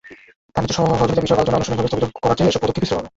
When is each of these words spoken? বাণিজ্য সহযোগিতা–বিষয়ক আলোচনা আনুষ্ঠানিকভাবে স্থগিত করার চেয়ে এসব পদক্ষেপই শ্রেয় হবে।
বাণিজ্য 0.53 0.71
সহযোগিতা–বিষয়ক 0.77 1.39
আলোচনা 1.49 1.57
আনুষ্ঠানিকভাবে 1.57 1.89
স্থগিত 1.91 2.09
করার 2.17 2.35
চেয়ে 2.37 2.49
এসব 2.51 2.61
পদক্ষেপই 2.63 2.87
শ্রেয় 2.87 2.99
হবে। 2.99 3.09